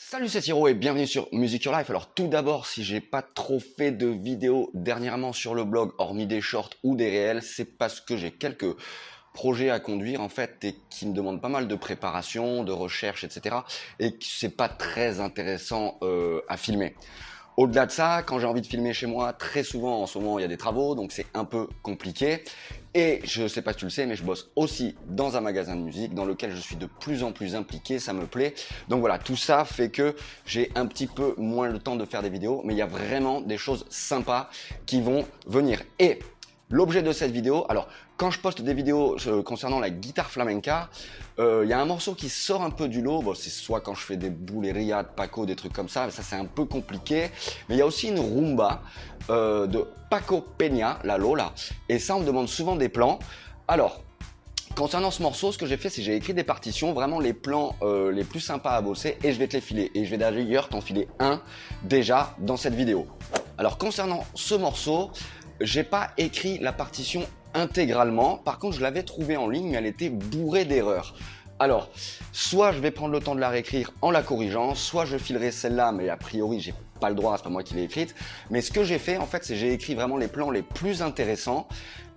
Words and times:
Salut 0.00 0.28
c'est 0.28 0.40
Siro 0.40 0.68
et 0.68 0.74
bienvenue 0.74 1.08
sur 1.08 1.28
Music 1.32 1.64
Your 1.64 1.76
Life. 1.76 1.90
Alors 1.90 2.14
tout 2.14 2.28
d'abord, 2.28 2.66
si 2.66 2.84
j'ai 2.84 3.00
pas 3.00 3.20
trop 3.20 3.58
fait 3.58 3.90
de 3.90 4.06
vidéos 4.06 4.70
dernièrement 4.72 5.32
sur 5.32 5.56
le 5.56 5.64
blog, 5.64 5.90
hormis 5.98 6.28
des 6.28 6.40
shorts 6.40 6.70
ou 6.84 6.94
des 6.94 7.10
réels, 7.10 7.42
c'est 7.42 7.76
parce 7.76 8.00
que 8.00 8.16
j'ai 8.16 8.30
quelques 8.30 8.76
projets 9.34 9.70
à 9.70 9.80
conduire 9.80 10.20
en 10.20 10.28
fait 10.28 10.62
et 10.62 10.76
qui 10.88 11.04
me 11.04 11.12
demandent 11.12 11.42
pas 11.42 11.48
mal 11.48 11.66
de 11.66 11.74
préparation, 11.74 12.62
de 12.62 12.70
recherche, 12.70 13.24
etc. 13.24 13.56
Et 13.98 14.12
que 14.12 14.24
c'est 14.24 14.56
pas 14.56 14.68
très 14.68 15.18
intéressant 15.18 15.98
euh, 16.02 16.42
à 16.48 16.56
filmer. 16.56 16.94
Au-delà 17.58 17.86
de 17.86 17.90
ça, 17.90 18.22
quand 18.22 18.38
j'ai 18.38 18.46
envie 18.46 18.60
de 18.60 18.68
filmer 18.68 18.92
chez 18.92 19.06
moi, 19.06 19.32
très 19.32 19.64
souvent 19.64 20.00
en 20.00 20.06
ce 20.06 20.16
moment 20.16 20.38
il 20.38 20.42
y 20.42 20.44
a 20.44 20.48
des 20.48 20.56
travaux, 20.56 20.94
donc 20.94 21.10
c'est 21.10 21.26
un 21.34 21.44
peu 21.44 21.66
compliqué. 21.82 22.44
Et 22.94 23.20
je 23.24 23.42
ne 23.42 23.48
sais 23.48 23.62
pas 23.62 23.72
si 23.72 23.80
tu 23.80 23.86
le 23.86 23.90
sais, 23.90 24.06
mais 24.06 24.14
je 24.14 24.22
bosse 24.22 24.52
aussi 24.54 24.94
dans 25.08 25.36
un 25.36 25.40
magasin 25.40 25.74
de 25.74 25.80
musique 25.80 26.14
dans 26.14 26.24
lequel 26.24 26.54
je 26.54 26.60
suis 26.60 26.76
de 26.76 26.86
plus 26.86 27.24
en 27.24 27.32
plus 27.32 27.56
impliqué, 27.56 27.98
ça 27.98 28.12
me 28.12 28.26
plaît. 28.26 28.54
Donc 28.88 29.00
voilà, 29.00 29.18
tout 29.18 29.34
ça 29.34 29.64
fait 29.64 29.90
que 29.90 30.14
j'ai 30.46 30.70
un 30.76 30.86
petit 30.86 31.08
peu 31.08 31.34
moins 31.36 31.68
le 31.68 31.80
temps 31.80 31.96
de 31.96 32.04
faire 32.04 32.22
des 32.22 32.30
vidéos, 32.30 32.62
mais 32.64 32.74
il 32.74 32.76
y 32.76 32.82
a 32.82 32.86
vraiment 32.86 33.40
des 33.40 33.58
choses 33.58 33.86
sympas 33.90 34.50
qui 34.86 35.00
vont 35.00 35.26
venir. 35.48 35.82
Et 35.98 36.20
L'objet 36.70 37.02
de 37.02 37.12
cette 37.12 37.30
vidéo, 37.30 37.64
alors 37.70 37.88
quand 38.18 38.30
je 38.30 38.38
poste 38.40 38.60
des 38.60 38.74
vidéos 38.74 39.16
euh, 39.26 39.42
concernant 39.42 39.80
la 39.80 39.88
guitare 39.88 40.30
flamenca, 40.30 40.90
euh, 41.38 41.62
il 41.64 41.70
y 41.70 41.72
a 41.72 41.80
un 41.80 41.84
morceau 41.86 42.14
qui 42.14 42.28
sort 42.28 42.62
un 42.62 42.68
peu 42.68 42.88
du 42.88 43.00
lot. 43.00 43.22
Bon, 43.22 43.34
c'est 43.34 43.48
soit 43.48 43.80
quand 43.80 43.94
je 43.94 44.04
fais 44.04 44.18
des 44.18 44.28
boules 44.28 44.66
riad, 44.66 45.06
Paco, 45.16 45.46
des 45.46 45.56
trucs 45.56 45.72
comme 45.72 45.88
ça, 45.88 46.10
ça 46.10 46.22
c'est 46.22 46.36
un 46.36 46.44
peu 46.44 46.66
compliqué. 46.66 47.30
Mais 47.68 47.76
il 47.76 47.78
y 47.78 47.80
a 47.80 47.86
aussi 47.86 48.08
une 48.08 48.20
rumba 48.20 48.82
euh, 49.30 49.66
de 49.66 49.86
Paco 50.10 50.44
Peña, 50.58 50.98
la 51.04 51.16
Lola, 51.16 51.54
et 51.88 51.98
ça 51.98 52.16
on 52.16 52.20
me 52.20 52.26
demande 52.26 52.48
souvent 52.48 52.76
des 52.76 52.90
plans. 52.90 53.18
Alors, 53.66 54.02
Concernant 54.76 55.10
ce 55.10 55.22
morceau, 55.22 55.50
ce 55.50 55.58
que 55.58 55.66
j'ai 55.66 55.78
fait, 55.78 55.88
c'est 55.88 56.02
j'ai 56.02 56.14
écrit 56.14 56.34
des 56.34 56.44
partitions, 56.44 56.92
vraiment 56.92 57.18
les 57.18 57.32
plans 57.32 57.74
les 58.12 58.22
plus 58.22 58.38
sympas 58.38 58.76
à 58.76 58.80
bosser, 58.80 59.16
et 59.24 59.32
je 59.32 59.38
vais 59.38 59.48
te 59.48 59.54
les 59.54 59.60
filer. 59.60 59.90
Et 59.94 60.04
je 60.04 60.10
vais 60.10 60.18
d'ailleurs 60.18 60.68
t'en 60.68 60.80
filer 60.80 61.08
un 61.18 61.40
déjà 61.82 62.36
dans 62.38 62.56
cette 62.56 62.74
vidéo. 62.74 63.08
Alors 63.56 63.76
concernant 63.76 64.24
ce 64.34 64.54
morceau, 64.54 65.10
j'ai 65.60 65.82
pas 65.82 66.10
écrit 66.16 66.58
la 66.58 66.72
partition 66.72 67.26
intégralement. 67.54 68.36
Par 68.38 68.58
contre, 68.58 68.76
je 68.76 68.82
l'avais 68.82 69.02
trouvée 69.02 69.36
en 69.36 69.48
ligne, 69.48 69.70
mais 69.70 69.78
elle 69.78 69.86
était 69.86 70.10
bourrée 70.10 70.64
d'erreurs. 70.64 71.14
Alors, 71.60 71.90
soit 72.32 72.70
je 72.70 72.78
vais 72.78 72.92
prendre 72.92 73.12
le 73.12 73.20
temps 73.20 73.34
de 73.34 73.40
la 73.40 73.48
réécrire 73.48 73.90
en 74.00 74.12
la 74.12 74.22
corrigeant, 74.22 74.76
soit 74.76 75.04
je 75.04 75.18
filerai 75.18 75.50
celle-là, 75.50 75.90
mais 75.90 76.08
a 76.08 76.16
priori, 76.16 76.60
j'ai 76.60 76.74
pas 77.00 77.08
le 77.08 77.16
droit, 77.16 77.36
c'est 77.36 77.42
pas 77.42 77.50
moi 77.50 77.64
qui 77.64 77.74
l'ai 77.74 77.82
écrite. 77.82 78.14
Mais 78.50 78.60
ce 78.60 78.70
que 78.70 78.84
j'ai 78.84 78.98
fait, 78.98 79.16
en 79.16 79.26
fait, 79.26 79.44
c'est 79.44 79.56
j'ai 79.56 79.72
écrit 79.72 79.96
vraiment 79.96 80.16
les 80.16 80.28
plans 80.28 80.50
les 80.50 80.62
plus 80.62 81.02
intéressants. 81.02 81.66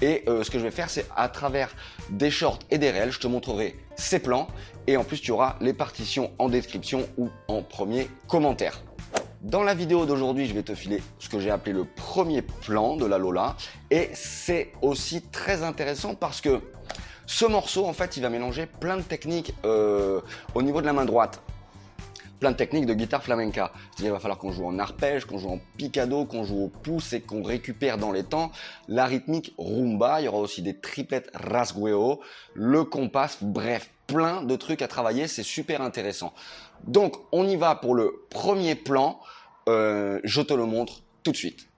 Et 0.00 0.24
euh, 0.28 0.42
ce 0.42 0.50
que 0.50 0.58
je 0.58 0.64
vais 0.64 0.70
faire, 0.70 0.88
c'est 0.88 1.06
à 1.16 1.28
travers 1.28 1.74
des 2.10 2.30
shorts 2.30 2.58
et 2.70 2.78
des 2.78 2.90
réels, 2.90 3.12
je 3.12 3.20
te 3.20 3.26
montrerai 3.26 3.76
ces 3.96 4.18
plans. 4.18 4.46
Et 4.86 4.96
en 4.96 5.04
plus, 5.04 5.20
tu 5.20 5.30
auras 5.32 5.56
les 5.60 5.72
partitions 5.72 6.30
en 6.38 6.48
description 6.48 7.06
ou 7.18 7.28
en 7.48 7.62
premier 7.62 8.08
commentaire. 8.28 8.82
Dans 9.46 9.62
la 9.62 9.74
vidéo 9.74 10.06
d'aujourd'hui, 10.06 10.46
je 10.46 10.54
vais 10.54 10.64
te 10.64 10.74
filer 10.74 11.00
ce 11.20 11.28
que 11.28 11.38
j'ai 11.38 11.52
appelé 11.52 11.72
le 11.72 11.84
premier 11.84 12.42
plan 12.42 12.96
de 12.96 13.06
la 13.06 13.16
Lola. 13.16 13.54
Et 13.92 14.10
c'est 14.12 14.72
aussi 14.82 15.22
très 15.22 15.62
intéressant 15.62 16.16
parce 16.16 16.40
que 16.40 16.60
ce 17.26 17.44
morceau, 17.46 17.86
en 17.86 17.92
fait, 17.92 18.16
il 18.16 18.24
va 18.24 18.28
mélanger 18.28 18.66
plein 18.66 18.96
de 18.96 19.02
techniques 19.02 19.54
euh, 19.64 20.20
au 20.56 20.62
niveau 20.62 20.80
de 20.80 20.86
la 20.86 20.92
main 20.92 21.04
droite. 21.04 21.40
Plein 22.40 22.50
de 22.50 22.56
techniques 22.56 22.86
de 22.86 22.94
guitare 22.94 23.22
flamenca. 23.22 23.72
Qu'il 23.96 24.10
va 24.10 24.18
falloir 24.18 24.38
qu'on 24.38 24.52
joue 24.52 24.66
en 24.66 24.78
arpège, 24.78 25.24
qu'on 25.24 25.38
joue 25.38 25.50
en 25.50 25.60
picado, 25.76 26.24
qu'on 26.24 26.44
joue 26.44 26.64
au 26.64 26.68
pouce 26.68 27.12
et 27.12 27.20
qu'on 27.20 27.42
récupère 27.42 27.98
dans 27.98 28.12
les 28.12 28.24
temps 28.24 28.52
la 28.88 29.06
rythmique 29.06 29.54
rumba. 29.58 30.20
Il 30.20 30.24
y 30.24 30.28
aura 30.28 30.38
aussi 30.38 30.62
des 30.62 30.78
triplettes 30.78 31.30
rasgueo, 31.34 32.20
le 32.54 32.84
compas, 32.84 33.36
bref, 33.40 33.90
plein 34.06 34.42
de 34.42 34.56
trucs 34.56 34.82
à 34.82 34.88
travailler. 34.88 35.28
C'est 35.28 35.42
super 35.42 35.80
intéressant. 35.80 36.32
Donc, 36.84 37.16
on 37.32 37.46
y 37.48 37.56
va 37.56 37.74
pour 37.74 37.94
le 37.94 38.24
premier 38.30 38.74
plan. 38.74 39.18
Euh, 39.68 40.20
je 40.24 40.42
te 40.42 40.54
le 40.54 40.66
montre 40.66 41.02
tout 41.22 41.32
de 41.32 41.36
suite. 41.36 41.68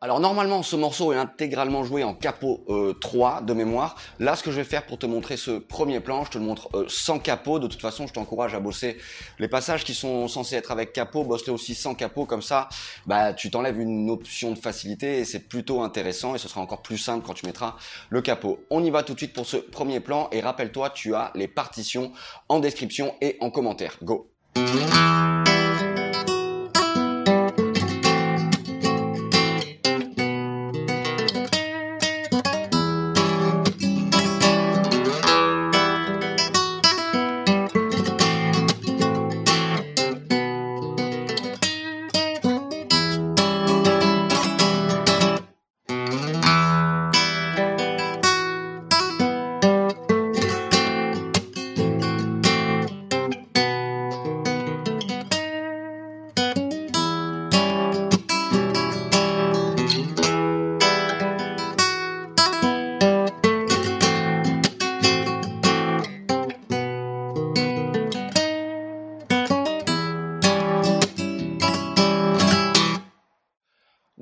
Alors 0.00 0.20
normalement 0.20 0.62
ce 0.62 0.76
morceau 0.76 1.12
est 1.12 1.16
intégralement 1.16 1.82
joué 1.82 2.04
en 2.04 2.14
capot 2.14 2.64
3 3.00 3.38
euh, 3.38 3.40
de 3.40 3.52
mémoire. 3.52 3.96
Là 4.20 4.36
ce 4.36 4.44
que 4.44 4.52
je 4.52 4.56
vais 4.56 4.64
faire 4.64 4.86
pour 4.86 4.96
te 4.96 5.06
montrer 5.06 5.36
ce 5.36 5.58
premier 5.58 5.98
plan, 5.98 6.24
je 6.24 6.30
te 6.30 6.38
le 6.38 6.44
montre 6.44 6.68
euh, 6.74 6.84
sans 6.86 7.18
capot. 7.18 7.58
De 7.58 7.66
toute 7.66 7.80
façon 7.80 8.06
je 8.06 8.12
t'encourage 8.12 8.54
à 8.54 8.60
bosser 8.60 8.96
les 9.40 9.48
passages 9.48 9.82
qui 9.82 9.94
sont 9.94 10.28
censés 10.28 10.54
être 10.54 10.70
avec 10.70 10.92
capot, 10.92 11.24
bosse-les 11.24 11.52
aussi 11.52 11.74
sans 11.74 11.96
capot 11.96 12.26
comme 12.26 12.42
ça. 12.42 12.68
Bah 13.06 13.32
tu 13.32 13.50
t'enlèves 13.50 13.80
une 13.80 14.08
option 14.08 14.52
de 14.52 14.58
facilité 14.58 15.18
et 15.18 15.24
c'est 15.24 15.48
plutôt 15.48 15.82
intéressant 15.82 16.36
et 16.36 16.38
ce 16.38 16.46
sera 16.46 16.60
encore 16.60 16.82
plus 16.82 16.98
simple 16.98 17.26
quand 17.26 17.34
tu 17.34 17.46
mettras 17.46 17.74
le 18.08 18.22
capot. 18.22 18.60
On 18.70 18.84
y 18.84 18.90
va 18.90 19.02
tout 19.02 19.14
de 19.14 19.18
suite 19.18 19.32
pour 19.32 19.46
ce 19.46 19.56
premier 19.56 19.98
plan 19.98 20.28
et 20.30 20.40
rappelle-toi 20.40 20.90
tu 20.90 21.16
as 21.16 21.32
les 21.34 21.48
partitions 21.48 22.12
en 22.48 22.60
description 22.60 23.16
et 23.20 23.36
en 23.40 23.50
commentaire. 23.50 23.96
Go 24.04 24.30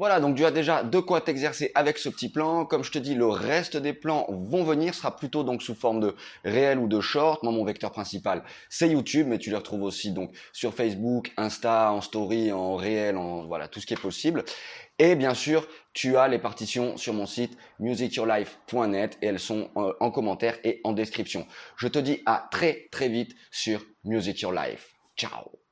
Voilà, 0.07 0.21
donc 0.21 0.37
tu 0.37 0.45
as 0.45 0.53
déjà 0.53 0.85
de 0.85 1.01
quoi 1.01 1.21
t'exercer 1.21 1.73
avec 1.75 1.99
ce 1.99 2.09
petit 2.09 2.29
plan. 2.29 2.65
Comme 2.65 2.85
je 2.85 2.93
te 2.93 2.99
dis, 3.01 3.17
le 3.17 3.27
reste 3.27 3.77
des 3.77 3.93
plans 3.93 4.25
vont 4.29 4.63
venir, 4.63 4.95
sera 4.95 5.17
plutôt 5.17 5.43
donc 5.43 5.65
sous 5.65 5.75
forme 5.75 5.99
de 5.99 6.15
réel 6.45 6.79
ou 6.79 6.87
de 6.87 7.01
short. 7.01 7.43
Moi, 7.43 7.53
mon 7.53 7.65
vecteur 7.65 7.91
principal, 7.91 8.45
c'est 8.71 8.89
YouTube, 8.89 9.27
mais 9.29 9.39
tu 9.39 9.51
les 9.51 9.57
retrouves 9.57 9.83
aussi 9.83 10.13
donc 10.13 10.31
sur 10.53 10.73
Facebook, 10.75 11.33
Insta, 11.37 11.91
en 11.91 12.01
story, 12.01 12.53
en 12.53 12.77
réel, 12.77 13.17
en 13.17 13.47
voilà, 13.49 13.67
tout 13.67 13.81
ce 13.81 13.87
qui 13.87 13.95
est 13.95 14.01
possible. 14.01 14.45
Et 15.01 15.17
bien 15.17 15.35
sûr, 15.35 15.67
tu 15.93 16.17
as 16.17 16.29
les 16.29 16.39
partitions 16.39 16.97
sur 16.97 17.13
mon 17.13 17.27
site 17.27 17.59
musicyourlife.net 17.81 19.19
et 19.23 19.27
elles 19.27 19.41
sont 19.41 19.71
euh, 19.77 19.93
en 19.99 20.13
commentaire 20.13 20.57
et 20.63 20.81
en 20.85 20.93
description. 20.93 21.49
Je 21.77 21.89
te 21.89 21.99
dis 21.99 22.23
à 22.27 22.47
très 22.53 22.87
très 22.93 23.09
vite 23.09 23.35
sur 23.51 23.85
Music 24.05 24.41
Your 24.41 24.53
Life. 24.53 24.95
Ciao 25.17 25.66